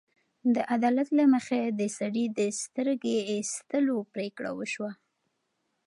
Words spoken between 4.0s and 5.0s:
پرېکړه وشوه.